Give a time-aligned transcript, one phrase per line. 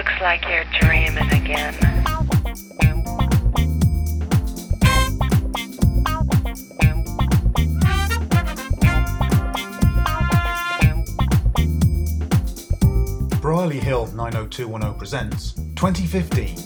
[0.00, 1.74] Looks like you're dreaming again.
[13.42, 16.56] Brierley Hill 90210 presents 2015.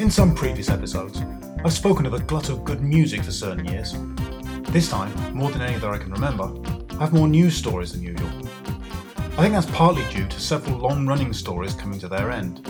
[0.00, 1.20] In some previous episodes,
[1.62, 3.94] I've spoken of a glut of good music for certain years.
[4.68, 6.52] This time, more than any that I can remember,
[6.96, 8.28] I have more news stories than usual.
[9.38, 12.64] I think that's partly due to several long running stories coming to their end.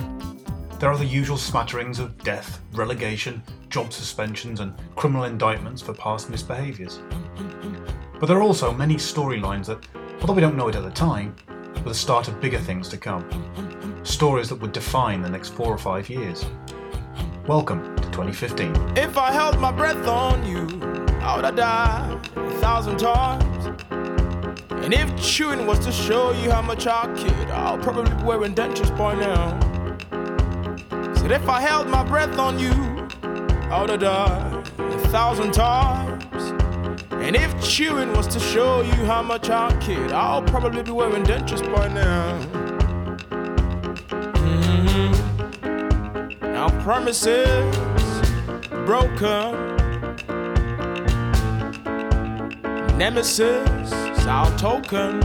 [0.79, 6.31] There are the usual smatterings of death, relegation, job suspensions, and criminal indictments for past
[6.31, 7.01] misbehaviours.
[8.21, 9.87] But there are also many storylines that,
[10.21, 11.35] although we don't know it at the time,
[11.77, 13.25] were the start of bigger things to come.
[14.05, 16.45] Stories that would define the next four or five years.
[17.47, 18.99] Welcome to 2015.
[18.99, 20.76] If I held my breath on you,
[21.27, 23.67] I would have died a thousand times.
[24.71, 28.55] And if chewing was to show you how much I kid, I'll probably be wearing
[28.55, 29.59] dentures by now.
[31.17, 32.71] Said if I held my breath on you,
[33.73, 36.53] I would have died a thousand times.
[37.11, 41.25] And if chewing was to show you how much I kid, I'll probably be wearing
[41.25, 42.39] dentures by now.
[44.47, 45.11] Mhm.
[46.41, 47.77] Now promises
[48.87, 49.66] broken.
[52.97, 55.17] Nemesis is our token.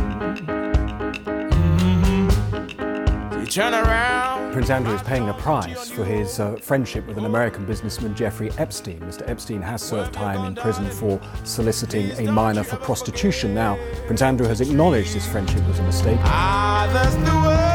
[3.39, 4.52] You turn around.
[4.52, 8.52] Prince Andrew is paying a price for his uh, friendship with an American businessman, Jeffrey
[8.58, 8.99] Epstein.
[8.99, 9.25] Mr.
[9.30, 13.55] Epstein has served time in prison for soliciting a minor for prostitution.
[13.55, 16.19] Now, Prince Andrew has acknowledged his friendship was a mistake.
[16.23, 17.70] Ah,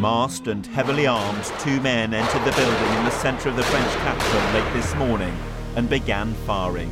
[0.00, 3.92] Masked and heavily armed, two men entered the building in the centre of the French
[3.96, 5.36] capital late this morning
[5.76, 6.90] and began firing.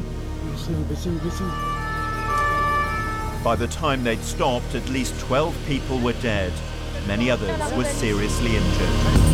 [3.43, 6.53] By the time they'd stopped, at least 12 people were dead.
[7.07, 9.26] Many others were seriously injured.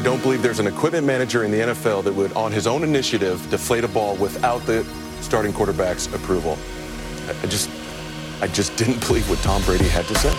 [0.00, 2.84] I don't believe there's an equipment manager in the NFL that would, on his own
[2.84, 4.82] initiative, deflate a ball without the
[5.20, 6.56] starting quarterback's approval.
[7.42, 7.68] I, just,
[8.40, 10.32] I just didn't believe what Tom Brady had to say.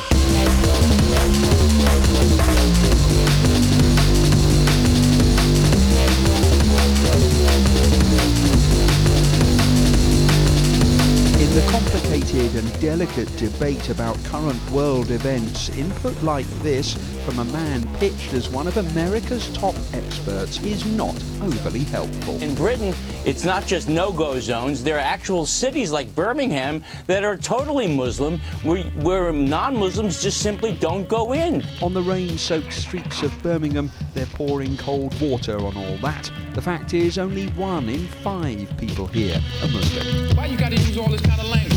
[12.11, 18.33] Complicated and delicate debate about current world events, input like this from a man pitched
[18.33, 22.35] as one of America's top experts is not overly helpful.
[22.41, 22.93] In Britain,
[23.23, 24.83] it's not just no-go zones.
[24.83, 30.73] There are actual cities like Birmingham that are totally Muslim, where, where non-Muslims just simply
[30.73, 31.63] don't go in.
[31.81, 36.29] On the rain-soaked streets of Birmingham, they're pouring cold water on all that.
[36.55, 40.35] The fact is, only one in five people here are Muslim.
[40.35, 41.70] Why you gotta use all this kind of language?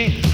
[0.00, 0.29] Jesus,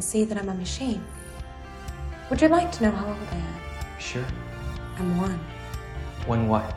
[0.00, 1.04] And you see that I'm a machine.
[2.30, 3.98] Would you like to know how old I am?
[3.98, 4.24] Sure.
[4.98, 5.38] I'm one.
[6.24, 6.72] One what?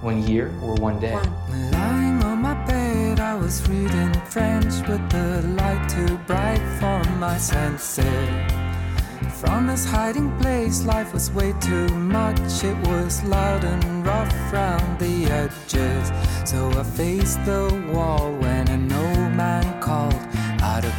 [0.00, 1.14] One year or one day?
[1.70, 7.38] Lying on my bed, I was reading French with the light too bright for my
[7.38, 8.52] senses.
[9.38, 12.64] From this hiding place, life was way too much.
[12.64, 16.10] It was loud and rough round the edges.
[16.44, 19.11] So I faced the wall when an old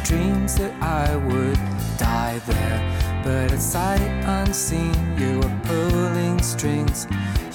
[0.04, 1.58] dreams that I would
[1.98, 3.22] die there.
[3.24, 7.06] But at sight unseen, you were pulling strings.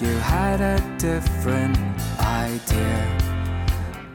[0.01, 1.77] You had a different
[2.19, 3.17] idea.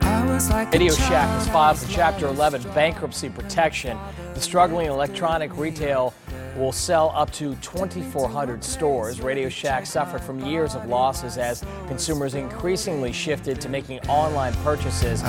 [0.01, 3.97] I was like a Radio Shack has filed for Chapter 11 bankruptcy protection.
[4.35, 6.13] The struggling electronic retail
[6.57, 9.21] will sell up to 2,400 stores.
[9.21, 15.23] Radio Shack suffered from years of losses as consumers increasingly shifted to making online purchases.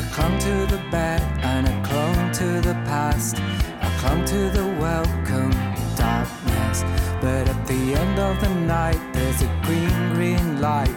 [2.39, 3.37] To the past.
[3.81, 5.51] I clung to the welcome
[5.95, 6.83] darkness.
[7.21, 10.93] But at the end of the night, there's a green, green light.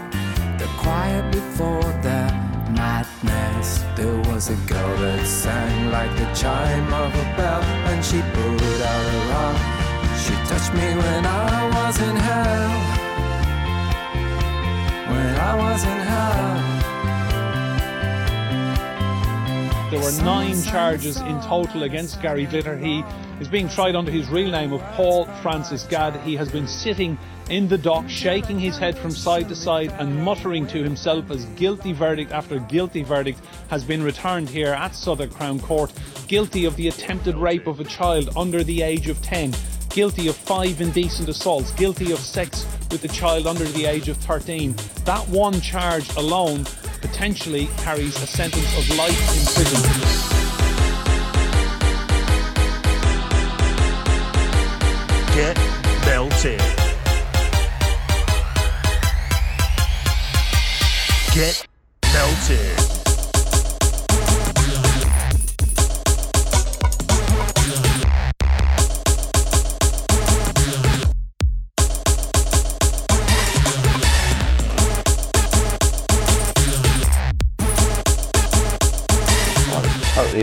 [0.58, 2.26] The quiet before the
[2.74, 3.84] madness.
[3.94, 8.80] There was a girl that sang like the chime of a bell, and she put
[8.92, 9.56] out her arm.
[10.18, 12.70] She touched me when I was in hell.
[15.12, 16.77] When I was in hell.
[19.90, 22.76] There were nine charges in total against Gary Glitter.
[22.76, 23.02] He
[23.40, 26.20] is being tried under his real name of Paul Francis Gadd.
[26.20, 27.16] He has been sitting
[27.48, 31.46] in the dock, shaking his head from side to side and muttering to himself as
[31.56, 33.40] guilty verdict after guilty verdict
[33.70, 35.90] has been returned here at Southwark Crown Court.
[36.26, 39.54] Guilty of the attempted rape of a child under the age of 10
[39.90, 44.16] guilty of five indecent assaults, guilty of sex with a child under the age of
[44.18, 44.74] 13.
[45.04, 46.66] That one charge alone
[47.00, 49.82] potentially carries a sentence of life in prison.
[55.34, 55.56] Get
[56.04, 56.60] belted.
[61.34, 61.66] Get
[62.00, 62.97] belted.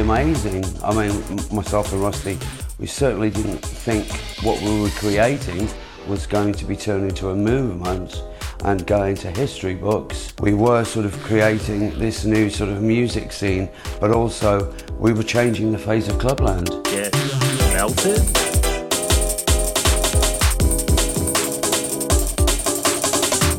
[0.05, 0.63] Amazing.
[0.83, 1.11] I mean,
[1.51, 2.37] myself and Rusty,
[2.77, 4.05] we certainly didn't think
[4.43, 5.67] what we were creating
[6.07, 8.21] was going to be turned into a movement
[8.65, 10.31] and go into history books.
[10.39, 13.67] We were sort of creating this new sort of music scene,
[13.99, 16.69] but also we were changing the face of Clubland.
[16.83, 17.11] Get
[17.73, 18.21] melted.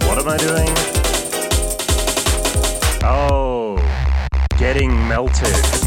[0.06, 0.72] What am I doing?
[3.02, 3.78] Oh,
[4.56, 5.85] getting melted.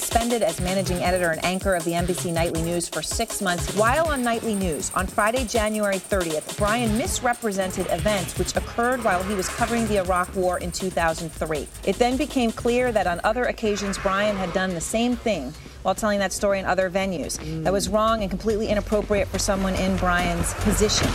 [0.00, 3.76] Suspended as managing editor and anchor of the NBC Nightly News for six months.
[3.76, 9.34] While on Nightly News on Friday, January 30th, Brian misrepresented events which occurred while he
[9.34, 11.68] was covering the Iraq War in 2003.
[11.84, 15.52] It then became clear that on other occasions, Brian had done the same thing
[15.82, 17.38] while telling that story in other venues.
[17.62, 21.08] That was wrong and completely inappropriate for someone in Brian's position.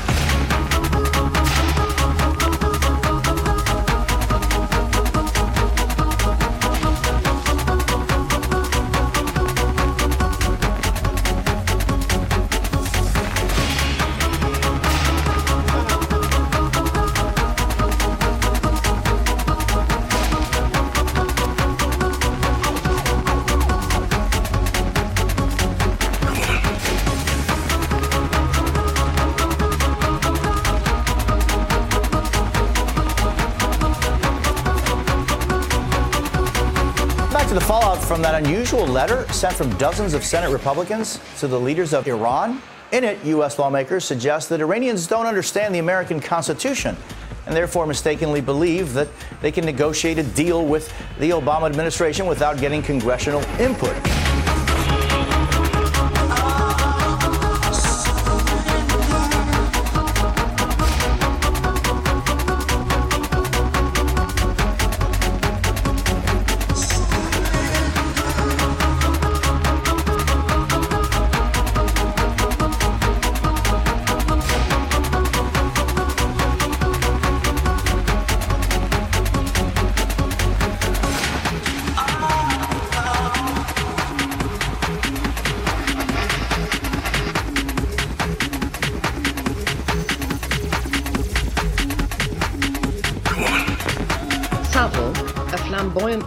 [38.75, 42.61] Unusual letter sent from dozens of Senate Republicans to the leaders of Iran.
[42.91, 43.57] In it, U.S.
[43.57, 46.97] lawmakers suggest that Iranians don't understand the American Constitution
[47.45, 49.07] and therefore mistakenly believe that
[49.41, 53.95] they can negotiate a deal with the Obama administration without getting congressional input.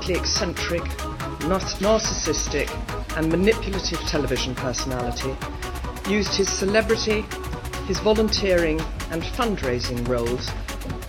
[0.08, 0.82] Flamboyantly eccentric,
[1.80, 2.68] narcissistic,
[3.16, 5.34] and manipulative television personality,
[6.08, 7.24] used his celebrity,
[7.86, 10.50] his volunteering, and fundraising roles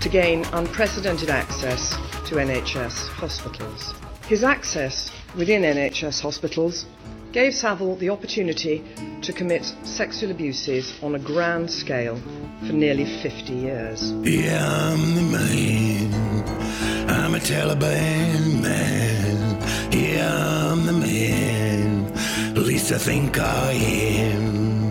[0.01, 1.91] to gain unprecedented access
[2.27, 3.93] to NHS hospitals.
[4.27, 6.85] His access within NHS hospitals
[7.31, 8.83] gave Savile the opportunity
[9.21, 12.19] to commit sexual abuses on a grand scale
[12.65, 14.11] for nearly 50 years.
[14.23, 14.95] Yeah,
[17.31, 17.69] I'm the man.
[17.69, 19.91] I'm a Taliban man.
[19.91, 22.11] Yeah, I'm the man.
[22.57, 24.89] At least I think I am.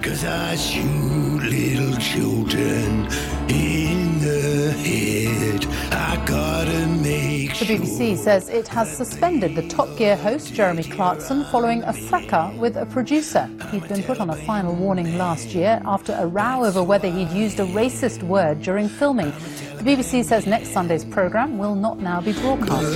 [0.00, 3.08] Cause I shoot little children
[3.50, 5.66] in the head.
[5.92, 11.44] I gotta make The BBC says it has suspended the Top Gear host Jeremy Clarkson
[11.52, 13.50] following a fracas with a producer.
[13.70, 17.30] He'd been put on a final warning last year after a row over whether he'd
[17.30, 19.32] used a racist word during filming.
[19.84, 22.86] The BBC says next Sunday's programme will not now be broadcast.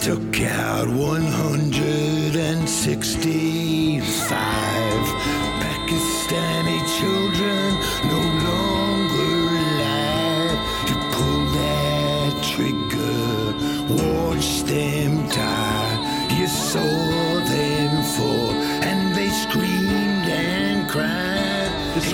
[0.00, 3.57] took out 160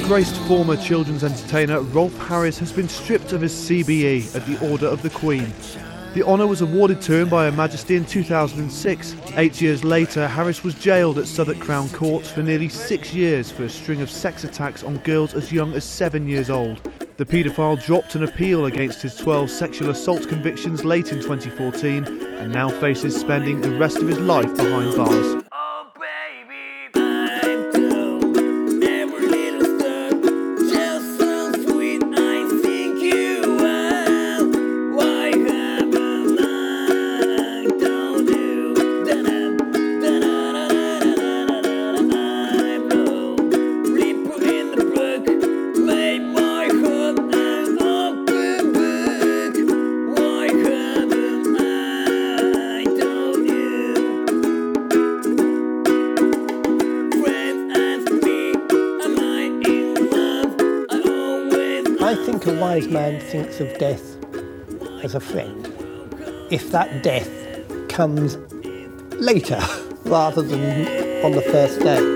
[0.05, 4.87] Disgraced former children's entertainer Rolf Harris has been stripped of his CBE at the order
[4.87, 5.51] of the Queen.
[6.13, 9.17] The honour was awarded to him by Her Majesty in 2006.
[9.37, 13.65] Eight years later, Harris was jailed at Southwark Crown Court for nearly six years for
[13.65, 16.83] a string of sex attacks on girls as young as seven years old.
[17.17, 22.53] The paedophile dropped an appeal against his 12 sexual assault convictions late in 2014 and
[22.53, 25.44] now faces spending the rest of his life behind bars.
[62.95, 64.17] Man thinks of death
[65.03, 65.67] as a friend.
[66.53, 67.29] If that death
[67.89, 68.37] comes
[69.21, 69.61] later
[70.05, 72.14] rather than on the first day.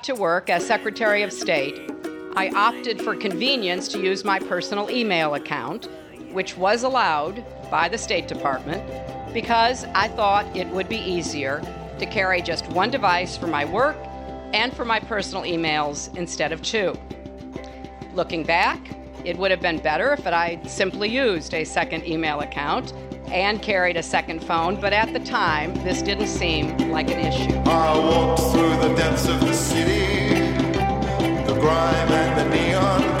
[0.00, 1.90] Got to work as Secretary of State,
[2.34, 5.90] I opted for convenience to use my personal email account,
[6.32, 8.82] which was allowed by the State Department,
[9.34, 11.60] because I thought it would be easier
[11.98, 13.98] to carry just one device for my work
[14.54, 16.98] and for my personal emails instead of two.
[18.14, 18.80] Looking back,
[19.26, 22.94] it would have been better if I'd simply used a second email account
[23.32, 27.56] and carried a second phone, but at the time, this didn't seem like an issue.
[27.70, 30.40] I walked through the depths of the city,
[31.44, 33.19] the grime and the neon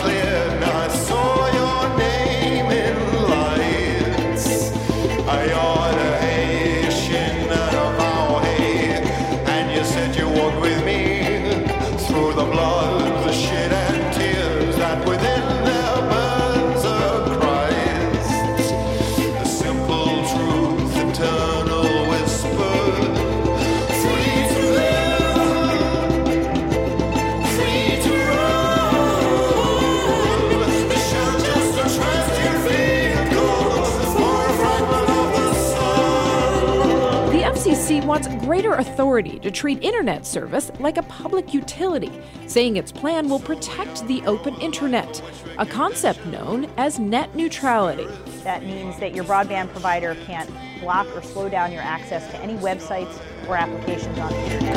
[38.50, 42.10] greater authority to treat internet service like a public utility,
[42.48, 45.22] saying its plan will protect the open internet,
[45.58, 48.08] a concept known as net neutrality.
[48.42, 52.56] That means that your broadband provider can't block or slow down your access to any
[52.56, 54.74] websites or applications on the internet.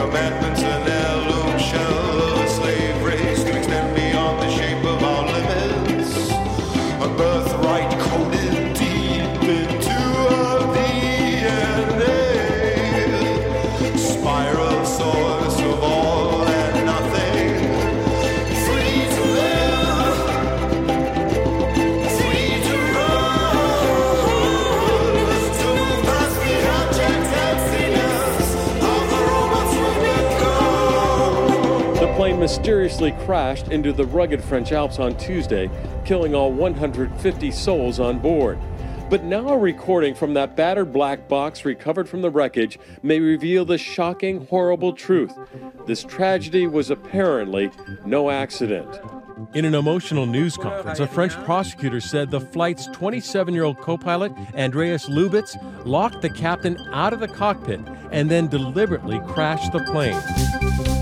[32.43, 35.69] Mysteriously crashed into the rugged French Alps on Tuesday,
[36.03, 38.59] killing all 150 souls on board.
[39.09, 43.63] But now a recording from that battered black box recovered from the wreckage may reveal
[43.63, 45.31] the shocking, horrible truth.
[45.85, 47.71] This tragedy was apparently
[48.05, 48.93] no accident.
[49.53, 53.97] In an emotional news conference, a French prosecutor said the flight's 27 year old co
[53.97, 57.79] pilot, Andreas Lubitz, locked the captain out of the cockpit
[58.11, 60.92] and then deliberately crashed the plane.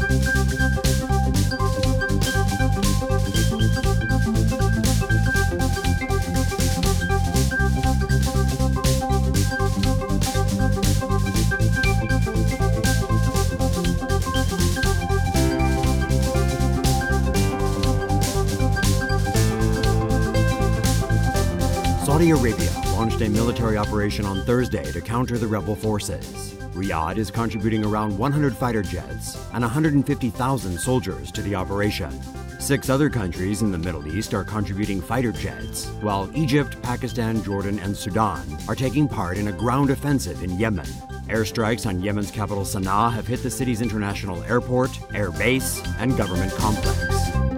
[22.31, 26.53] Saudi Arabia launched a military operation on Thursday to counter the rebel forces.
[26.73, 32.09] Riyadh is contributing around 100 fighter jets and 150,000 soldiers to the operation.
[32.57, 37.79] Six other countries in the Middle East are contributing fighter jets, while Egypt, Pakistan, Jordan,
[37.79, 40.87] and Sudan are taking part in a ground offensive in Yemen.
[41.27, 46.53] Airstrikes on Yemen's capital Sana'a have hit the city's international airport, air base, and government
[46.53, 47.50] complex.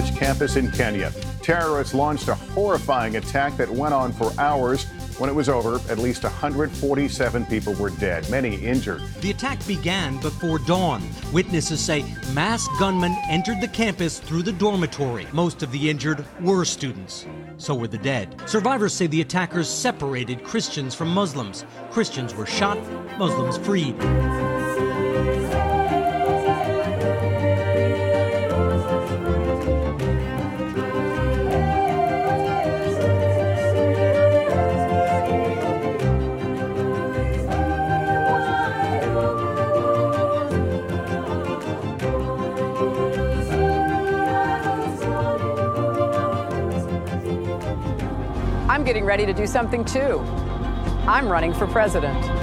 [0.00, 1.12] College campus in Kenya.
[1.42, 4.84] Terrorists launched a horrifying attack that went on for hours.
[5.18, 9.02] When it was over, at least 147 people were dead, many injured.
[9.20, 11.02] The attack began before dawn.
[11.32, 15.26] Witnesses say masked gunmen entered the campus through the dormitory.
[15.32, 17.26] Most of the injured were students.
[17.58, 18.34] So were the dead.
[18.46, 21.66] Survivors say the attackers separated Christians from Muslims.
[21.90, 22.78] Christians were shot,
[23.18, 23.96] Muslims freed.
[48.90, 50.18] Getting ready to do something too.
[51.06, 52.39] I'm running for president.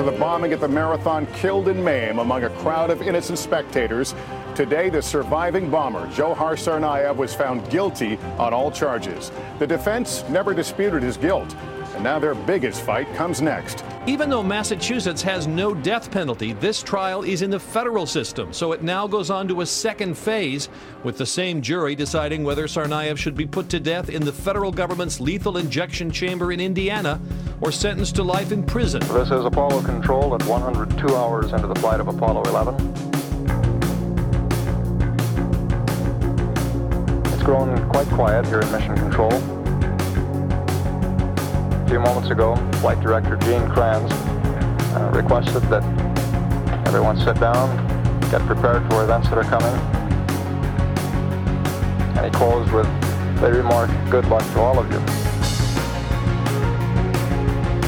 [0.00, 4.14] After the bombing at the marathon killed and maim among a crowd of innocent spectators,
[4.54, 9.30] today the surviving bomber, Dzhokhar Tsarnaev, was found guilty on all charges.
[9.58, 11.54] The defense never disputed his guilt,
[11.94, 13.84] and now their biggest fight comes next.
[14.06, 18.72] Even though Massachusetts has no death penalty, this trial is in the federal system, so
[18.72, 20.70] it now goes on to a second phase,
[21.04, 24.72] with the same jury deciding whether Tsarnaev should be put to death in the federal
[24.72, 27.20] government's lethal injection chamber in Indiana
[27.60, 29.00] or sentenced to life in prison.
[29.00, 32.74] This is Apollo Control at 102 hours into the flight of Apollo 11.
[37.34, 39.32] It's grown quite quiet here in Mission Control.
[41.72, 44.10] A few moments ago, Flight Director Gene Kranz
[44.94, 45.82] uh, requested that
[46.86, 47.76] everyone sit down,
[48.30, 49.74] get prepared for events that are coming.
[52.16, 52.86] And he closed with
[53.40, 55.19] the remark, good luck to all of you.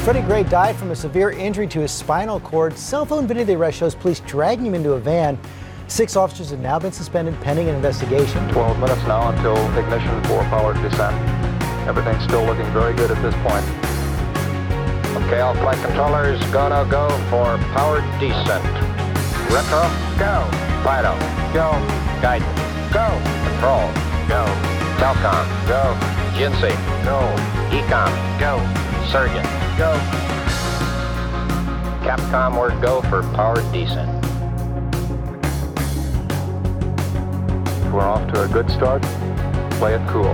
[0.03, 2.77] Freddie Gray died from a severe injury to his spinal cord.
[2.77, 5.39] Cell phone video they arrest shows police dragging him into a van.
[5.87, 8.45] Six officers have now been suspended pending an investigation.
[8.49, 11.15] 12 minutes now until ignition for powered descent.
[11.87, 13.63] Everything's still looking very good at this point.
[15.23, 18.61] Okay, all flight controllers, gonna go for powered descent.
[19.55, 19.87] Retro,
[20.19, 20.43] go.
[20.83, 21.15] Fido,
[21.55, 21.79] go.
[22.19, 22.51] Guidance,
[22.91, 23.07] go.
[23.47, 23.87] Control,
[24.27, 24.43] go.
[24.99, 25.95] Telcom, go.
[26.35, 27.23] GNC, go.
[27.71, 28.11] EECOM,
[28.41, 28.59] go.
[29.09, 29.93] Surgeon, go.
[32.03, 34.11] Capcom word go for powered descent.
[37.91, 39.01] We're off to a good start.
[39.73, 40.31] Play it cool.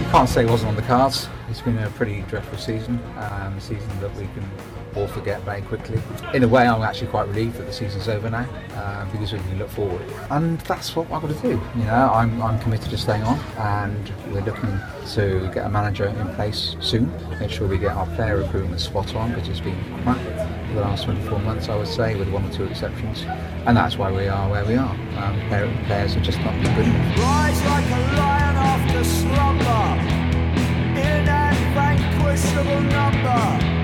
[0.00, 1.28] You can't say it wasn't on the cards.
[1.48, 4.48] It's been a pretty dreadful season, um, a season that we can
[4.96, 6.00] all forget very quickly.
[6.32, 9.38] In a way, I'm actually quite relieved that the season's over now uh, because we
[9.38, 10.02] can look forward.
[10.30, 11.60] And that's what I've got to do.
[11.76, 14.78] You know, I'm, I'm committed to staying on, and we're looking
[15.14, 17.12] to get a manager in place soon.
[17.40, 20.80] Make sure we get our player recruitment spot on, which has been crap for the
[20.80, 23.24] last 24 months, I would say, with one or two exceptions.
[23.66, 24.94] And that's why we are where we are.
[25.16, 27.18] Um, player, players are just not good enough.
[27.18, 28.44] Rise like a lion
[29.04, 30.00] slumber
[30.96, 33.83] in an vanquishable number.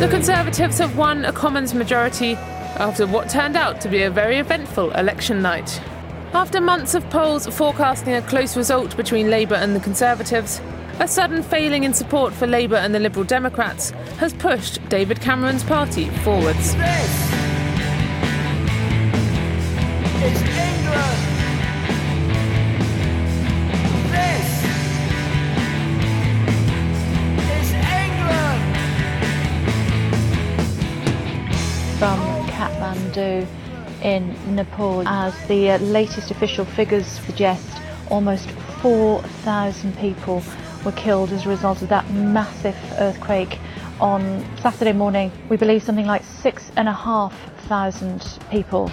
[0.00, 4.38] The Conservatives have won a Commons majority after what turned out to be a very
[4.38, 5.78] eventful election night.
[6.32, 10.62] After months of polls forecasting a close result between Labour and the Conservatives,
[11.00, 15.64] a sudden failing in support for Labour and the Liberal Democrats has pushed David Cameron's
[15.64, 16.74] party forwards.
[20.22, 20.69] It's England.
[32.00, 33.46] From Kathmandu
[34.02, 35.06] in Nepal.
[35.06, 37.68] As the uh, latest official figures suggest,
[38.08, 40.42] almost 4,000 people
[40.82, 43.58] were killed as a result of that massive earthquake
[44.00, 45.30] on Saturday morning.
[45.50, 47.34] We believe something like six and a half
[47.68, 48.90] thousand people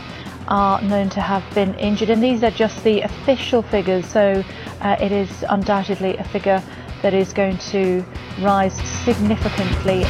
[0.50, 4.44] are known to have been injured, and these are just the official figures, so
[4.82, 6.62] uh, it is undoubtedly a figure
[7.04, 8.04] that is going to
[8.42, 8.74] rise
[9.06, 10.04] significantly.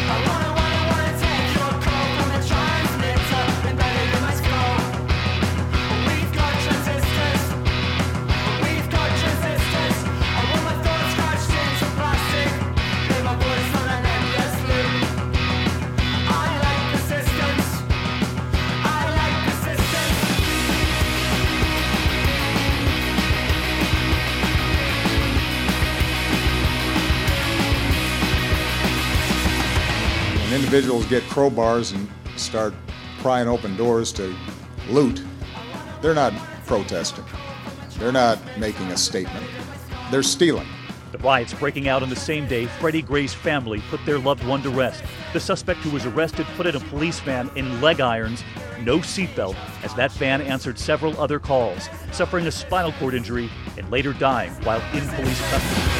[30.77, 32.07] Individuals get crowbars and
[32.39, 32.71] start
[33.17, 34.35] prying open doors to
[34.89, 35.23] loot,
[36.03, 36.31] they're not
[36.67, 37.25] protesting.
[37.97, 39.43] They're not making a statement.
[40.11, 40.67] They're stealing.
[41.13, 44.61] The riots breaking out on the same day Freddie Gray's family put their loved one
[44.61, 45.03] to rest.
[45.33, 48.43] The suspect who was arrested put in a police van in leg irons,
[48.83, 53.89] no seatbelt, as that van answered several other calls, suffering a spinal cord injury and
[53.89, 55.96] later dying while in police custody.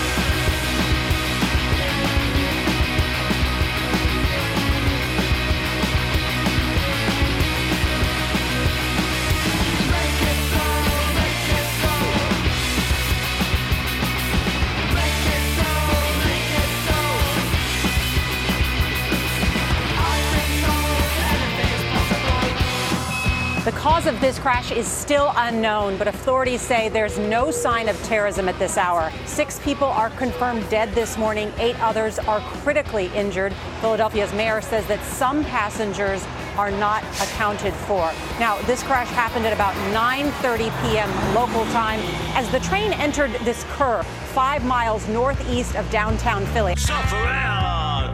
[24.07, 28.57] Of this crash is still unknown, but authorities say there's no sign of terrorism at
[28.57, 29.11] this hour.
[29.25, 33.53] Six people are confirmed dead this morning, eight others are critically injured.
[33.81, 36.25] Philadelphia's mayor says that some passengers
[36.57, 38.09] are not accounted for.
[38.39, 41.35] Now, this crash happened at about 9:30 p.m.
[41.35, 41.99] local time
[42.33, 46.75] as the train entered this curve 5 miles northeast of downtown Philly.
[46.77, 47.17] Suffer.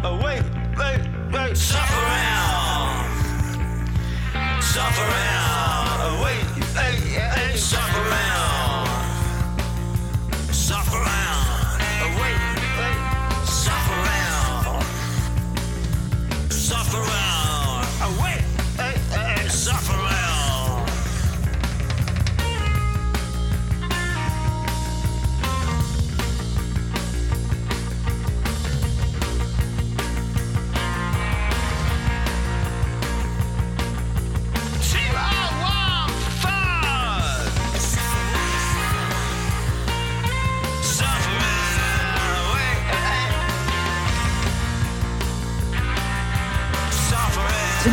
[0.03, 0.43] Oh, wait,
[0.75, 1.55] wait, wait.
[1.55, 2.03] Suffer.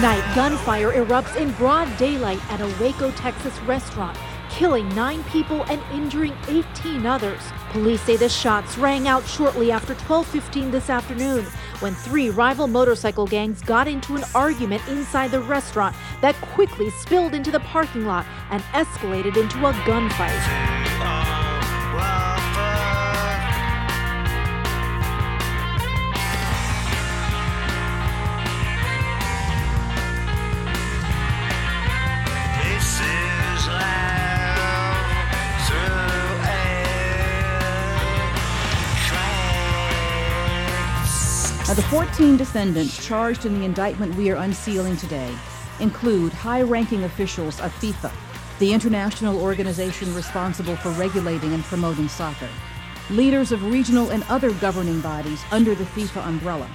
[0.01, 4.17] Tonight, gunfire erupts in broad daylight at a Waco, Texas restaurant,
[4.49, 7.43] killing nine people and injuring 18 others.
[7.69, 11.45] Police say the shots rang out shortly after 12:15 this afternoon
[11.81, 17.35] when three rival motorcycle gangs got into an argument inside the restaurant that quickly spilled
[17.35, 20.80] into the parking lot and escalated into a gunfight.
[41.81, 45.35] The 14 defendants charged in the indictment we are unsealing today
[45.79, 48.13] include high ranking officials of FIFA,
[48.59, 52.51] the international organization responsible for regulating and promoting soccer,
[53.09, 56.71] leaders of regional and other governing bodies under the FIFA umbrella,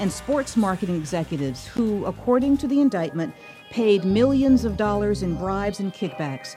[0.00, 3.32] and sports marketing executives who, according to the indictment,
[3.70, 6.56] paid millions of dollars in bribes and kickbacks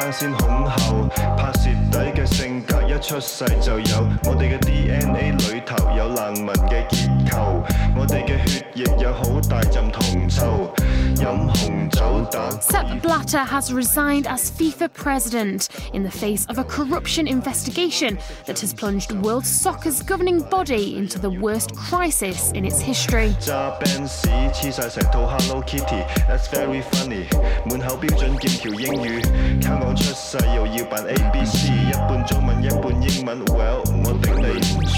[0.00, 4.08] 争先恐后，拍蚀底嘅性格一出世就有。
[4.24, 7.62] 我哋嘅 DNA 里头有难民嘅结构，
[7.94, 10.72] 我哋嘅血液有好大阵铜臭，
[11.16, 12.50] 饮红酒打。
[12.58, 18.58] Sepp Blatter has resigned as FIFA president in the face of a corruption investigation that
[18.60, 23.34] has plunged world soccer's governing body into the worst crisis in its history.
[23.40, 27.26] 揸 Benz 黐晒成套 Hello Kitty，that's very funny。
[27.68, 34.96] 门口标准剑桥英语，香 港出世又要扮 A B C，一半中文一半英文，Well 我頂你唔住。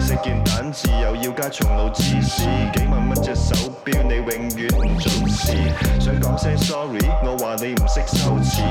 [0.00, 2.42] 食件蛋治又要加松露芝士，
[2.74, 5.56] 幾萬蚊隻手錶你永遠唔準時。
[6.00, 8.62] 想講聲 sorry，我話你唔識羞恥。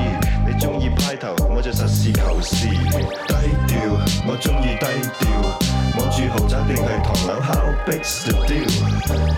[0.60, 2.66] 你中意派头，我就实事求是。
[2.66, 3.34] 低
[3.68, 5.22] 调，我中意低调。
[5.98, 7.48] 我住豪宅定系唐楼考
[7.86, 8.02] big
[8.46, 8.66] deal。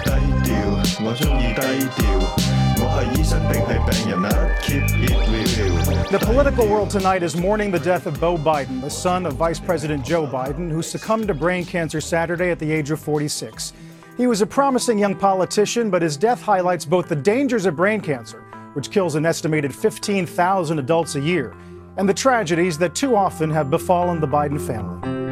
[0.03, 0.11] 低
[0.45, 0.53] 调，
[1.05, 1.63] 我中意低
[1.95, 2.01] 调。
[2.81, 4.27] 我系医生定系病人啊？
[4.63, 6.09] Keep it real。
[6.11, 9.61] The political world tonight is mourning the death of Beau Biden, the son of Vice
[9.61, 13.73] President Joe Biden, who succumbed to brain cancer Saturday at the age of 46.
[14.17, 18.01] He was a promising young politician, but his death highlights both the dangers of brain
[18.01, 18.43] cancer,
[18.74, 21.56] which kills an estimated 15,000 adults a year,
[21.98, 25.23] and the tragedies that too often have befallen the Biden family.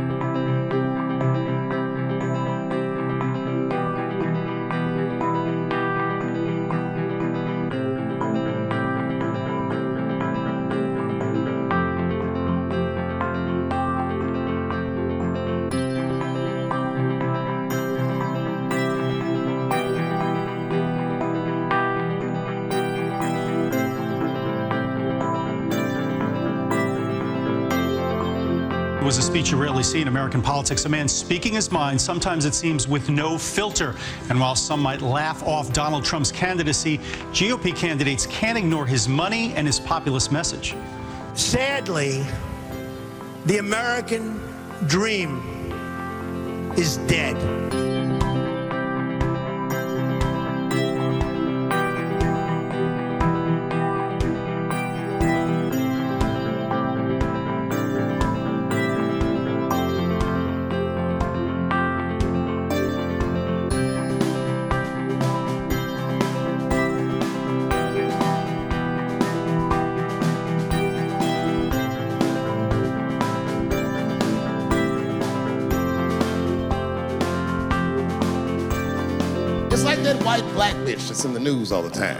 [29.11, 30.85] Was a speech you rarely see in American politics.
[30.85, 33.93] A man speaking his mind, sometimes it seems with no filter.
[34.29, 36.97] And while some might laugh off Donald Trump's candidacy,
[37.33, 40.77] GOP candidates can't ignore his money and his populist message.
[41.33, 42.25] Sadly,
[43.47, 44.39] the American
[44.87, 45.41] dream
[46.77, 47.90] is dead.
[81.21, 82.17] That's in the news all the time.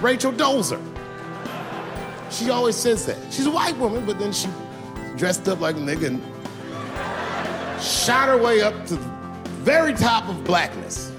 [0.00, 0.80] Rachel Dolezal.
[2.30, 3.16] She always says that.
[3.32, 4.46] She's a white woman, but then she
[5.16, 9.04] dressed up like a nigga and shot her way up to the
[9.64, 11.10] very top of blackness.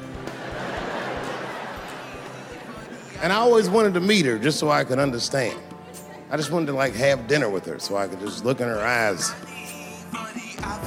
[3.22, 5.60] And I always wanted to meet her just so I could understand.
[6.30, 8.68] I just wanted to like have dinner with her so I could just look in
[8.70, 9.32] her eyes,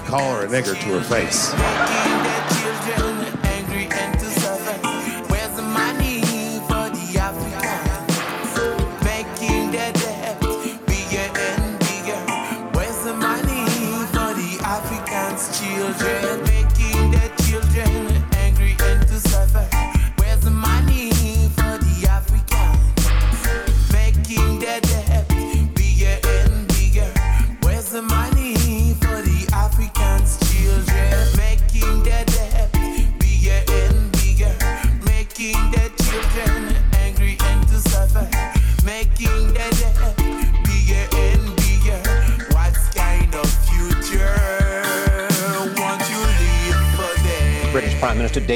[0.06, 2.19] call her a nigger to her face.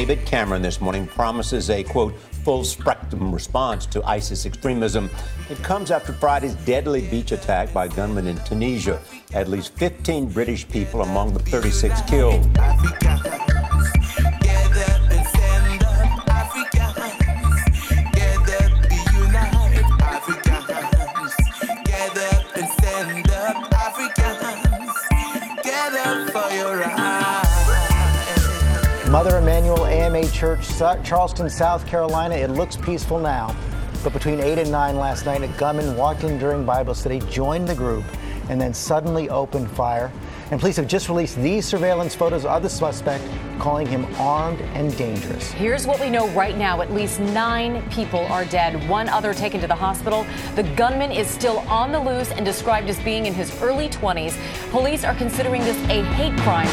[0.05, 2.15] David Cameron this morning promises a, quote,
[2.45, 5.09] full spectrum response to ISIS extremism.
[5.49, 9.01] It comes after Friday's deadly beach attack by gunmen in Tunisia.
[9.33, 12.47] At least 15 British people among the 36 killed.
[30.25, 32.35] Emanuel Church, Charleston, South Carolina.
[32.35, 33.55] It looks peaceful now.
[34.03, 37.69] But between 8 and 9 last night, a gunman walked in during Bible study, joined
[37.69, 38.05] the group,
[38.49, 40.11] and then suddenly opened fire.
[40.51, 43.23] And police have just released these surveillance photos of the suspect,
[43.59, 45.51] calling him armed and dangerous.
[45.51, 49.61] Here's what we know right now at least nine people are dead, one other taken
[49.61, 50.27] to the hospital.
[50.55, 54.39] The gunman is still on the loose and described as being in his early 20s.
[54.71, 56.69] Police are considering this a hate crime.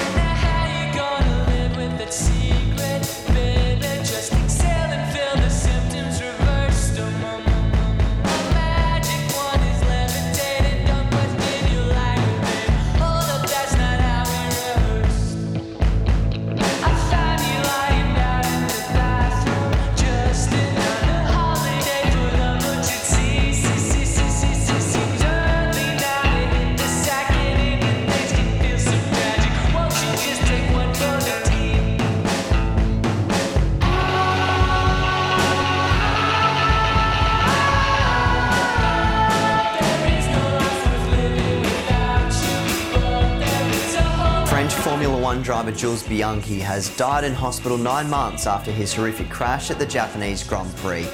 [45.43, 49.85] Driver Jules Bianchi has died in hospital nine months after his horrific crash at the
[49.85, 51.07] Japanese Grand Prix.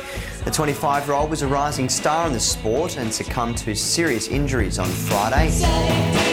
[0.43, 4.27] The 25 year old was a rising star in the sport and succumbed to serious
[4.27, 6.26] injuries on Friday.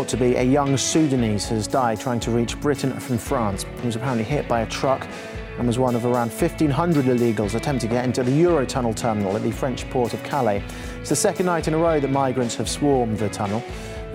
[0.00, 3.66] Thought to be a young Sudanese, has died trying to reach Britain from France.
[3.80, 5.06] He was apparently hit by a truck
[5.58, 9.42] and was one of around 1,500 illegals attempting to get into the Eurotunnel terminal at
[9.42, 10.64] the French port of Calais.
[11.00, 13.62] It's the second night in a row that migrants have swarmed the tunnel.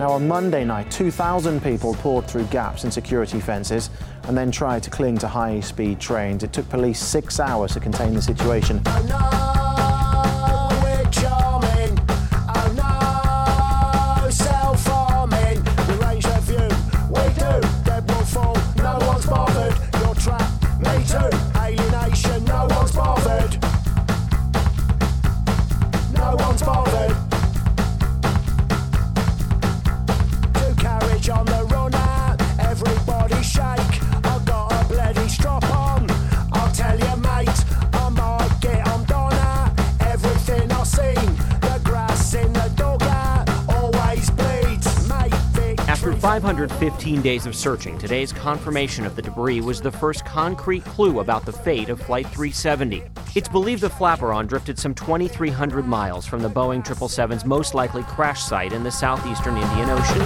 [0.00, 3.88] Now, on Monday night, 2,000 people poured through gaps in security fences
[4.24, 6.42] and then tried to cling to high speed trains.
[6.42, 8.82] It took police six hours to contain the situation.
[47.06, 51.46] 515 days of searching, today's confirmation of the debris was the first concrete clue about
[51.46, 53.04] the fate of Flight 370.
[53.36, 58.42] It's believed the flaperon drifted some 2,300 miles from the Boeing 777's most likely crash
[58.42, 60.18] site in the southeastern Indian Ocean.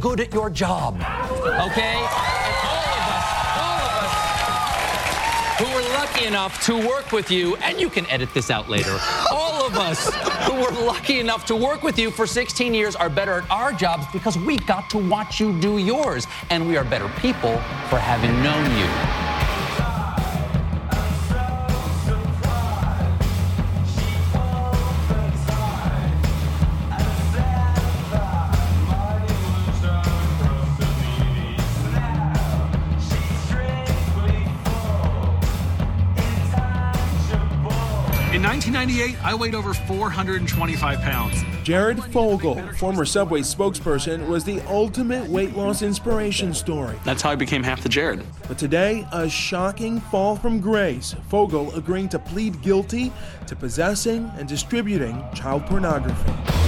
[0.00, 1.96] Good at your job, okay?
[1.96, 3.26] All of us,
[3.58, 8.32] all of us who were lucky enough to work with you, and you can edit
[8.32, 8.96] this out later,
[9.32, 10.14] all of us
[10.44, 13.72] who were lucky enough to work with you for 16 years are better at our
[13.72, 17.56] jobs because we got to watch you do yours, and we are better people
[17.88, 19.25] for having known you.
[38.76, 41.42] 1998, I weighed over 425 pounds.
[41.62, 46.94] Jared Fogle, former Subway spokesperson, was the ultimate weight loss inspiration story.
[47.02, 48.22] That's how I became half the Jared.
[48.46, 51.14] But today, a shocking fall from grace.
[51.30, 53.12] Fogle agreeing to plead guilty
[53.46, 56.65] to possessing and distributing child pornography.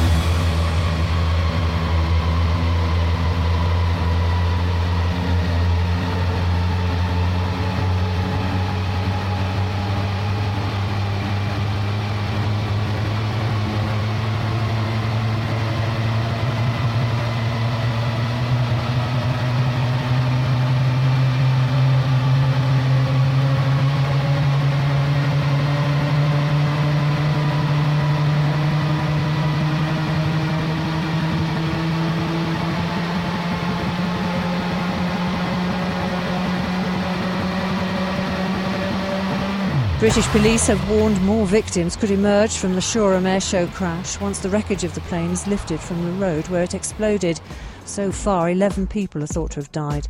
[40.19, 44.49] British police have warned more victims could emerge from the Shoreham airshow crash once the
[44.49, 47.41] wreckage of the plane is lifted from the road where it exploded.
[47.85, 50.09] So far, 11 people are thought to have died.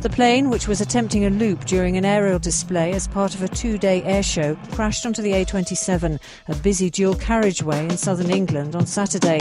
[0.00, 3.48] The plane, which was attempting a loop during an aerial display as part of a
[3.48, 8.86] two day airshow, crashed onto the A27, a busy dual carriageway in southern England, on
[8.86, 9.40] Saturday.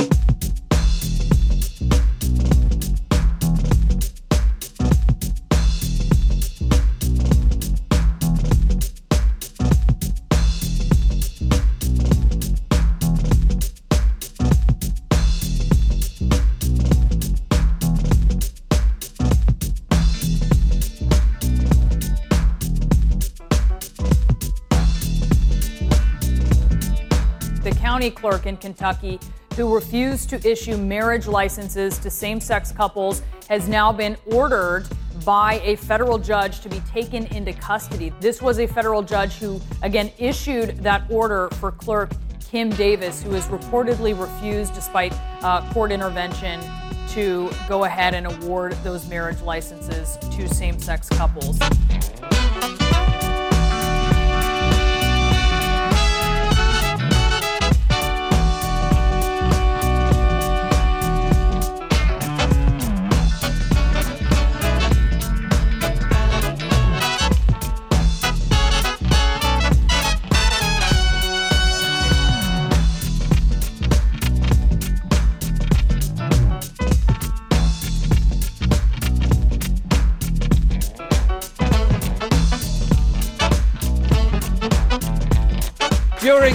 [28.00, 29.20] County clerk in Kentucky
[29.58, 34.88] who refused to issue marriage licenses to same sex couples has now been ordered
[35.26, 38.14] by a federal judge to be taken into custody.
[38.22, 43.32] This was a federal judge who, again, issued that order for clerk Kim Davis, who
[43.32, 46.62] has reportedly refused, despite uh, court intervention,
[47.10, 51.60] to go ahead and award those marriage licenses to same sex couples.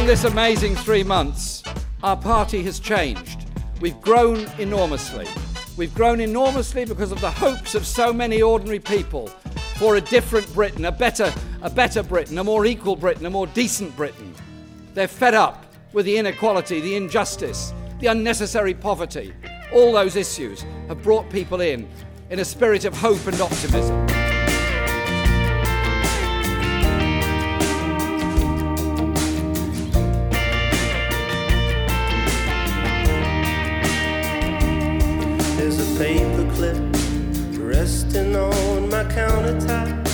[0.05, 1.63] During this amazing three months,
[2.03, 3.49] our party has changed.
[3.81, 5.27] We've grown enormously.
[5.79, 9.29] We've grown enormously because of the hopes of so many ordinary people
[9.79, 11.33] for a different Britain, a better,
[11.63, 14.35] a better Britain, a more equal Britain, a more decent Britain.
[14.93, 19.33] They're fed up with the inequality, the injustice, the unnecessary poverty.
[19.73, 21.89] All those issues have brought people in
[22.29, 24.24] in a spirit of hope and optimism.
[35.57, 36.77] There's a paper clip
[37.59, 40.07] resting on my countertop.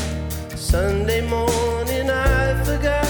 [0.57, 3.07] Sunday morning, I forgot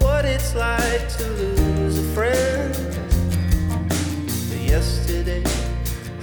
[0.00, 2.74] what it's like to lose a friend.
[4.48, 5.47] But yesterday.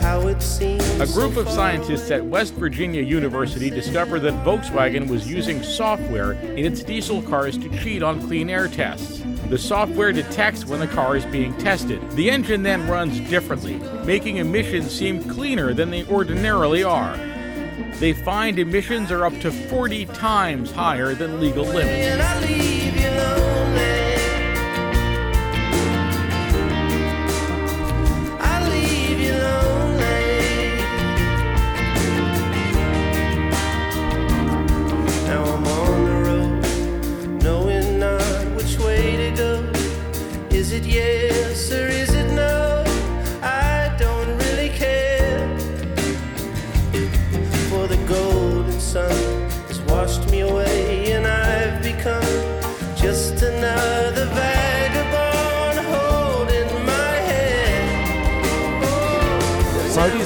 [0.05, 6.59] A group of scientists at West Virginia University discovered that Volkswagen was using software in
[6.59, 9.23] its diesel cars to cheat on clean air tests.
[9.49, 12.07] The software detects when the car is being tested.
[12.11, 17.17] The engine then runs differently, making emissions seem cleaner than they ordinarily are.
[17.99, 22.74] They find emissions are up to 40 times higher than legal limits.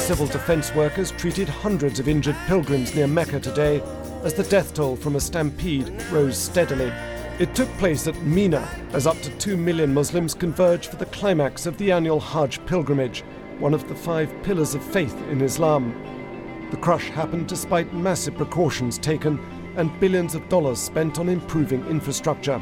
[0.09, 3.79] Civil defense workers treated hundreds of injured pilgrims near Mecca today
[4.23, 6.91] as the death toll from a stampede rose steadily.
[7.37, 11.67] It took place at Mina as up to 2 million Muslims converge for the climax
[11.67, 13.23] of the annual Hajj pilgrimage,
[13.59, 15.93] one of the five pillars of faith in Islam.
[16.71, 19.37] The crush happened despite massive precautions taken
[19.75, 22.59] and billions of dollars spent on improving infrastructure.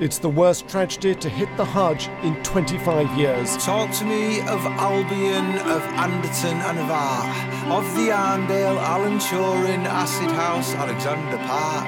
[0.00, 3.54] It's the worst tragedy to hit the Hajj in 25 years.
[3.62, 7.28] Talk to me of Albion, of Anderton, and of Art,
[7.68, 11.86] of the Arndale, Alan Turing, Acid House, Alexandra Park.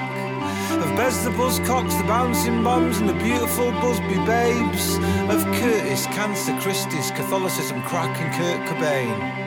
[0.83, 4.97] Of Bez the Buzzcocks, the Bouncing Bombs, and the beautiful Busby Babes.
[5.33, 9.42] Of Curtis, Cancer, Christie's, Catholicism, Crack, and Kurt Cobain.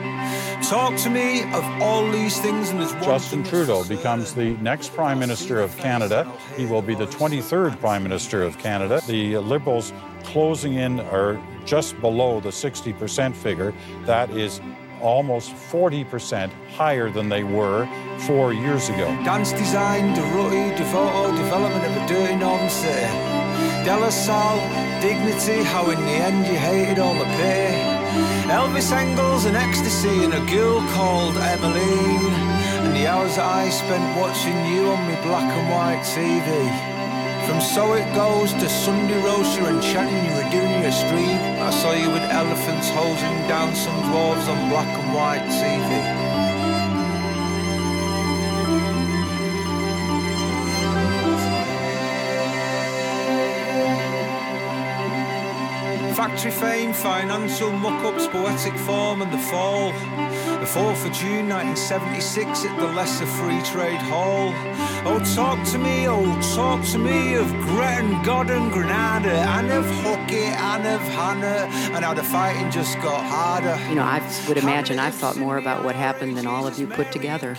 [0.63, 4.93] Talk to me of all these things, and there's one Justin Trudeau becomes the next
[4.93, 6.29] Prime Minister of Canada.
[6.57, 9.01] He will be the 23rd Prime Minister of Canada.
[9.07, 9.93] The Liberals
[10.23, 13.73] closing in are just below the 60% figure.
[14.05, 14.59] That is
[15.01, 17.87] almost 40% higher than they were
[18.21, 19.05] four years ago.
[19.23, 23.07] Dance design, Durutti, the photo development of a dirty northern city.
[23.85, 24.59] De La Salle,
[25.01, 27.96] dignity, how in the end you hated all the pay.
[28.49, 32.31] Elvis angles and ecstasy and a girl called Emmeline.
[32.85, 36.47] And the hours that I spent watching you on my black and white TV.
[37.45, 41.37] From So It Goes to Sunday Roaster and chanting you were doing your stream.
[41.59, 46.26] I saw you with elephants hosing down some dwarves on black and white TV.
[56.17, 59.91] Factory fame, financial muck-ups, poetic form and the fall.
[59.91, 64.51] The 4th of June 1976 at the Lesser Free Trade Hall.
[65.05, 69.85] Oh, talk to me, oh, talk to me of Gretton, God and Granada, and of
[70.01, 73.77] Hockey, and of Hannah, and how the fighting just got harder.
[73.87, 76.87] You know, I would imagine I've thought more about what happened than all of you
[76.87, 77.55] put together.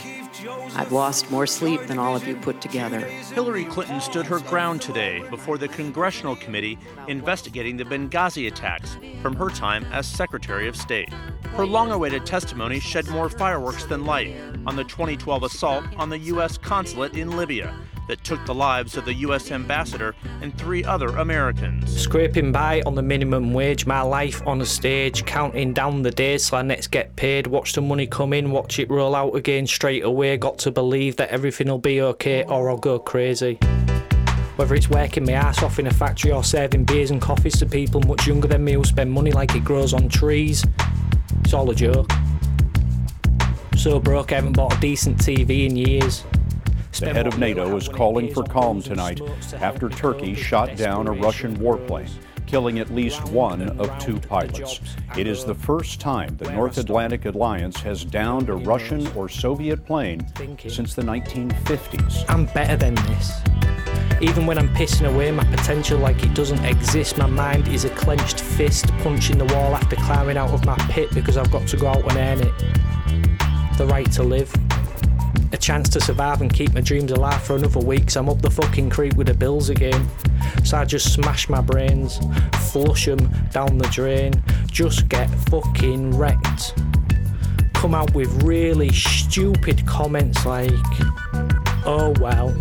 [0.77, 3.01] I've lost more sleep than all of you put together.
[3.01, 6.79] Hillary Clinton stood her ground today before the Congressional Committee
[7.09, 11.13] investigating the Benghazi attacks from her time as Secretary of State.
[11.57, 14.37] Her long awaited testimony shed more fireworks than light
[14.67, 16.59] on the 2012 assault on the U.S.
[16.59, 17.75] consulate in Libya
[18.09, 19.51] that took the lives of the U.S.
[19.51, 21.95] ambassador and three other Americans.
[21.95, 26.49] Scraping by on the minimum wage, my life on a stage, counting down the days
[26.49, 29.67] till I next get paid, watch the money come in, watch it roll out again
[29.67, 30.37] straight away.
[30.37, 33.59] Got to believe that everything will be okay or I'll go crazy.
[34.57, 37.67] Whether it's working my ass off in a factory or serving beers and coffees to
[37.67, 40.65] people much younger than me who spend money like it grows on trees,
[41.45, 42.11] it's all a joke.
[43.77, 46.25] So broke, I haven't bought a decent TV in years.
[47.01, 49.21] The head of NATO is calling for calm tonight
[49.61, 52.11] after Turkey shot down a Russian warplane,
[52.47, 54.81] killing at least one of two pilots.
[55.17, 59.87] It is the first time the North Atlantic Alliance has downed a Russian or Soviet
[59.87, 60.27] plane
[60.67, 62.25] since the 1950s.
[62.29, 63.33] I'm better than this.
[64.21, 67.91] Even when I'm pissing away my potential like it doesn't exist, my mind is a
[67.91, 71.77] clenched fist punching the wall after climbing out of my pit because I've got to
[71.77, 73.79] go out and earn it.
[73.79, 74.53] The right to live.
[75.51, 78.43] A chance to survive and keep my dreams alive for another week, so I'm up
[78.43, 80.09] the fucking creek with the bills again.
[80.65, 82.19] So I just smash my brains,
[82.71, 84.35] flush them down the drain,
[84.67, 86.75] just get fucking wrecked.
[87.73, 90.71] Come out with really stupid comments like,
[91.87, 92.55] oh well,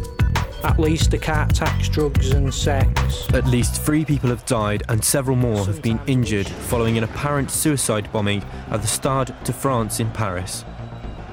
[0.64, 3.28] at least the can't tax drugs and sex.
[3.34, 7.52] At least three people have died and several more have been injured following an apparent
[7.52, 10.64] suicide bombing at the Stade de France in Paris.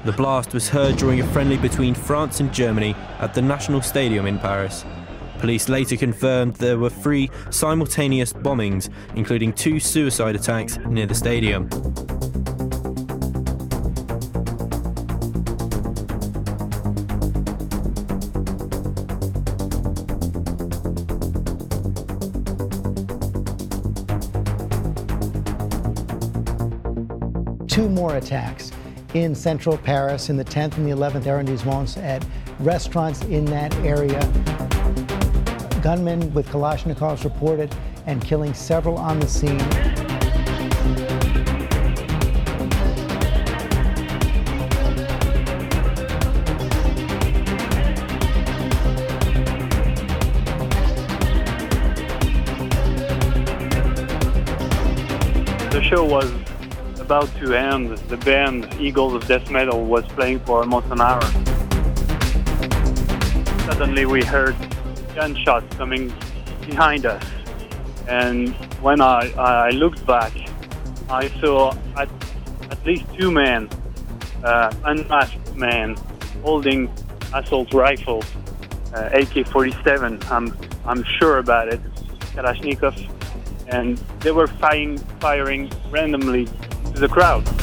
[0.05, 4.27] The blast was heard during a friendly between France and Germany at the National Stadium
[4.27, 4.85] in Paris.
[5.39, 11.67] Police later confirmed there were three simultaneous bombings, including two suicide attacks near the stadium.
[27.67, 28.71] Two more attacks
[29.15, 32.25] in central Paris in the 10th and the 11th arrondissements at
[32.59, 34.19] restaurants in that area.
[35.81, 37.73] Gunmen with Kalashnikovs reported
[38.07, 39.57] and killing several on the scene.
[55.69, 56.44] The show was
[57.05, 57.95] about to end.
[58.09, 61.21] The band Eagles of Death Metal was playing for almost an hour.
[63.67, 64.55] Suddenly we heard
[65.13, 66.11] gunshots coming
[66.65, 67.23] behind us.
[68.07, 70.33] And when I, I looked back,
[71.07, 72.09] I saw at,
[72.71, 73.69] at least two men,
[74.43, 75.95] uh, unmasked men,
[76.41, 76.91] holding
[77.35, 78.25] assault rifles,
[78.95, 80.31] uh, AK-47.
[80.31, 81.81] I'm, I'm sure about it,
[82.33, 82.97] Kalashnikov,
[83.67, 86.47] and they were firing, firing randomly
[86.99, 87.54] the crowd.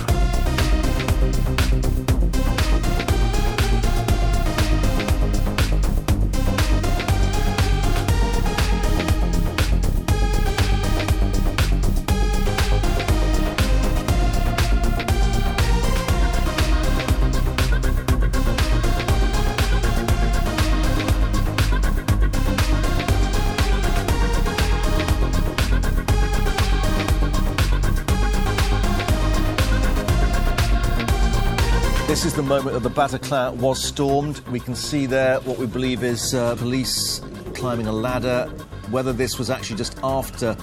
[32.13, 34.41] This is the moment that the Bataclan was stormed.
[34.51, 37.23] We can see there what we believe is uh, police
[37.55, 38.49] climbing a ladder.
[38.91, 40.55] Whether this was actually just after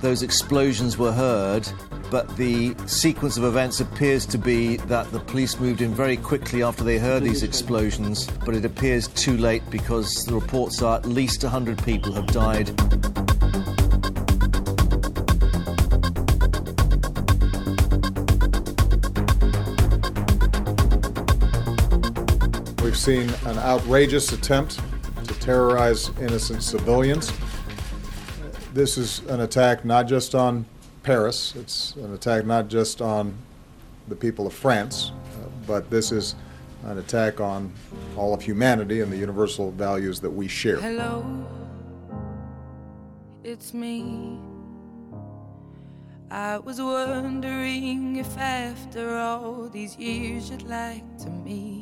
[0.00, 1.68] those explosions were heard,
[2.10, 6.64] but the sequence of events appears to be that the police moved in very quickly
[6.64, 11.06] after they heard these explosions, but it appears too late because the reports are at
[11.06, 13.31] least 100 people have died.
[23.02, 24.78] Seen an outrageous attempt
[25.26, 27.32] to terrorize innocent civilians.
[28.74, 30.64] This is an attack not just on
[31.02, 33.34] Paris, it's an attack not just on
[34.06, 36.36] the people of France, uh, but this is
[36.84, 37.72] an attack on
[38.16, 40.76] all of humanity and the universal values that we share.
[40.76, 41.26] Hello,
[43.42, 44.38] it's me.
[46.30, 51.81] I was wondering if after all these years you'd like to meet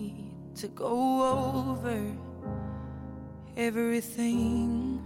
[0.56, 2.16] to go over
[3.56, 5.02] everything.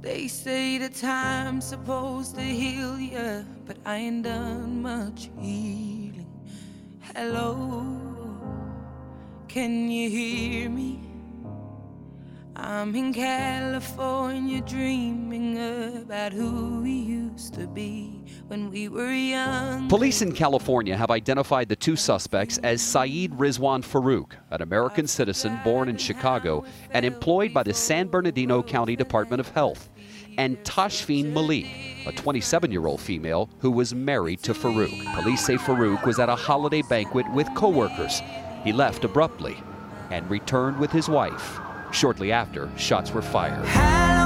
[0.00, 6.26] They say the time's supposed to heal ya, but I ain't done much healing.
[7.14, 7.86] Hello,
[9.48, 11.13] can you hear me?
[12.56, 15.58] I'm in California dreaming
[16.02, 19.88] about who we used to be when we were young.
[19.88, 25.58] Police in California have identified the two suspects as Syed Rizwan Farook, an American citizen
[25.64, 29.90] born in Chicago and employed by the San Bernardino County Department of Health,
[30.38, 31.66] and Tashfeen Malik,
[32.06, 34.92] a 27 year old female who was married to Farook.
[35.20, 38.22] Police say Farouk was at a holiday banquet with coworkers.
[38.62, 39.56] He left abruptly
[40.12, 41.58] and returned with his wife.
[41.94, 43.64] Shortly after, shots were fired.
[43.66, 44.23] I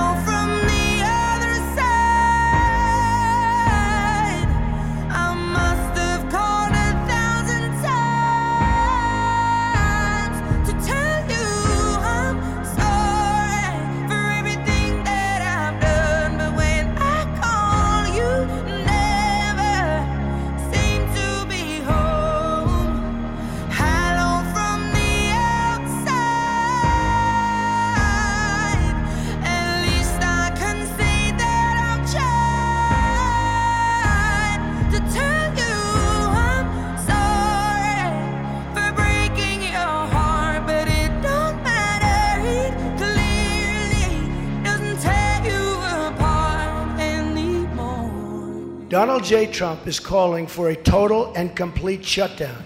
[49.29, 49.45] J.
[49.45, 52.65] Trump is calling for a total and complete shutdown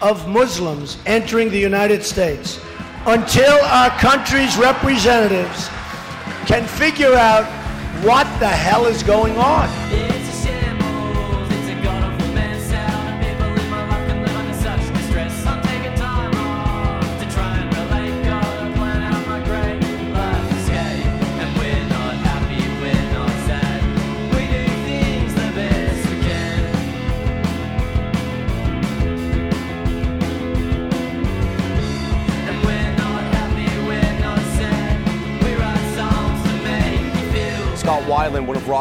[0.00, 2.58] of Muslims entering the United States
[3.06, 5.68] until our country's representatives
[6.44, 7.44] can figure out
[8.02, 9.68] what the hell is going on.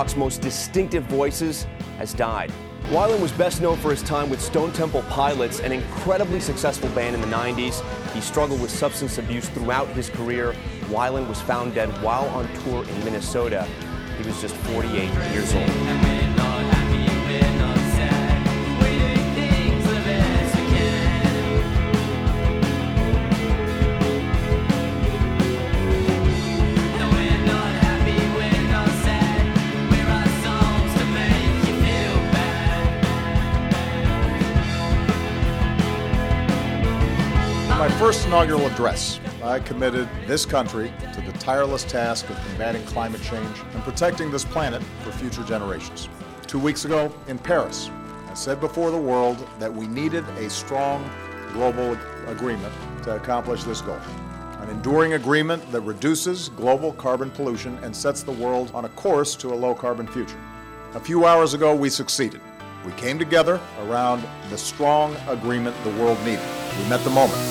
[0.02, 1.68] Rock's most distinctive voices,
[2.00, 2.52] has died.
[2.86, 7.14] Weiland was best known for his time with Stone Temple Pilots, an incredibly successful band
[7.14, 7.84] in the 90s.
[8.12, 10.56] He struggled with substance abuse throughout his career.
[10.86, 13.68] Weiland was found dead while on tour in Minnesota.
[14.18, 16.21] He was just 48 years old.
[38.32, 43.84] Inaugural address, I committed this country to the tireless task of combating climate change and
[43.84, 46.08] protecting this planet for future generations.
[46.48, 47.90] Two weeks ago in Paris,
[48.30, 51.12] I said before the world that we needed a strong
[51.52, 52.74] global agreement
[53.04, 54.00] to accomplish this goal.
[54.62, 59.36] An enduring agreement that reduces global carbon pollution and sets the world on a course
[59.36, 60.40] to a low carbon future.
[60.94, 62.40] A few hours ago, we succeeded.
[62.86, 66.48] We came together around the strong agreement the world needed.
[66.82, 67.51] We met the moment.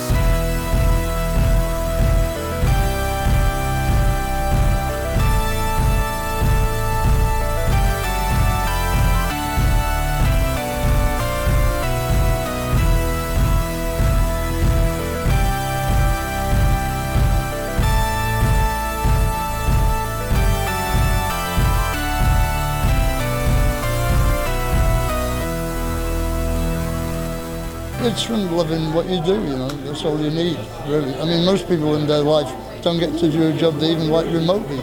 [28.10, 29.68] It's from loving what you do, you know.
[29.68, 31.14] That's all you need, really.
[31.14, 32.52] I mean, most people in their life
[32.82, 34.80] don't get to do a job they even like remotely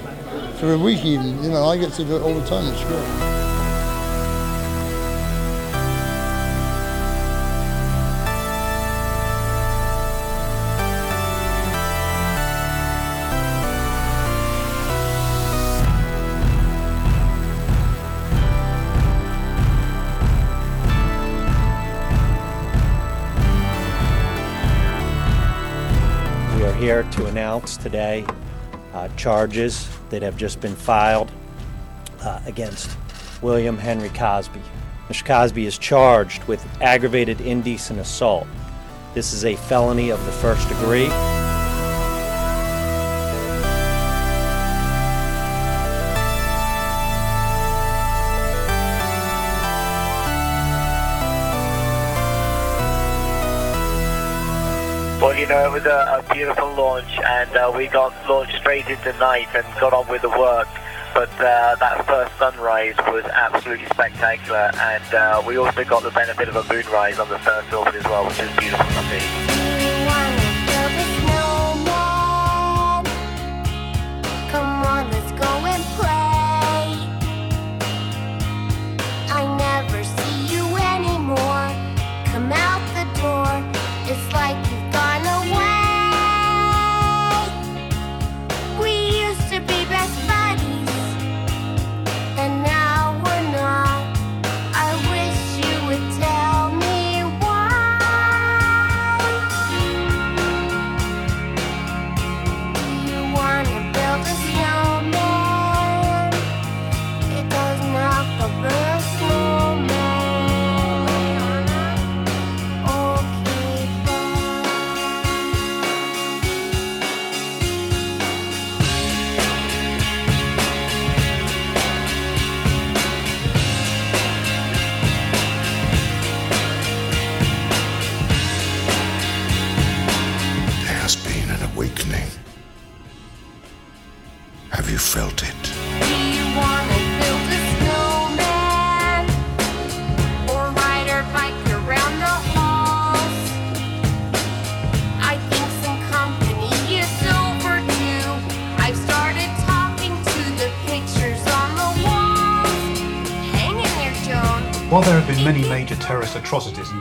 [0.60, 1.44] for a week even.
[1.44, 2.66] You know, I get to do it all the time.
[2.74, 3.37] It's great.
[26.88, 28.26] Here to announce today
[28.94, 31.30] uh, charges that have just been filed
[32.22, 32.90] uh, against
[33.42, 34.62] William Henry Cosby.
[35.10, 35.26] Mr.
[35.26, 38.48] Cosby is charged with aggravated indecent assault.
[39.14, 41.10] This is a felony of the first degree.
[55.48, 59.14] You know, it was a, a beautiful launch, and uh, we got launched straight into
[59.14, 60.68] night and got on with the work.
[61.14, 66.50] But uh, that first sunrise was absolutely spectacular, and uh, we also got the benefit
[66.50, 69.47] of a moonrise on the first orbit as well, which is beautiful to see.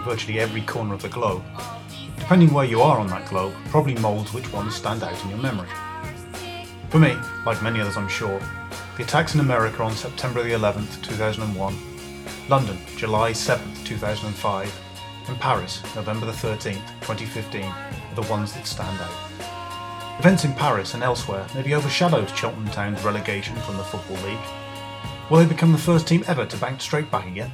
[0.07, 1.43] Virtually every corner of the globe,
[2.17, 5.39] depending where you are on that globe probably moulds which ones stand out in your
[5.39, 5.69] memory.
[6.91, 8.41] For me, like many others I'm sure,
[8.97, 11.77] the attacks in America on September the 11th, 2001,
[12.49, 14.81] London, July 7th, 2005,
[15.27, 20.21] and Paris, November the 13th, 2015, are the ones that stand out.
[20.21, 24.39] Events in Paris and elsewhere maybe overshadowed Cheltenham Town's relegation from the Football League.
[25.29, 27.51] Will they become the first team ever to bounce straight back again?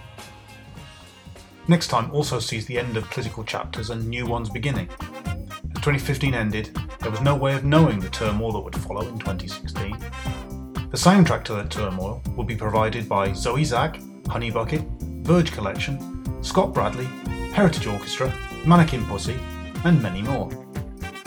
[1.68, 4.88] Next time also sees the end of political chapters and new ones beginning.
[5.00, 9.18] As 2015 ended, there was no way of knowing the turmoil that would follow in
[9.18, 9.96] 2016.
[10.90, 14.82] The soundtrack to that turmoil will be provided by Zoe Zack, Honey Bucket,
[15.22, 17.06] Verge Collection, Scott Bradley,
[17.52, 18.32] Heritage Orchestra,
[18.66, 19.38] Mannequin Pussy,
[19.84, 20.50] and many more.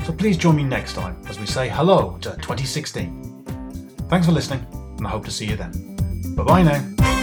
[0.06, 3.96] So please join me next time as we say hello to 2016.
[4.10, 4.66] Thanks for listening,
[4.98, 5.96] and I hope to see you then.
[6.36, 7.15] Bye bye now.